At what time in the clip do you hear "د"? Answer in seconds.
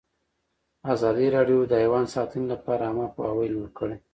1.67-1.73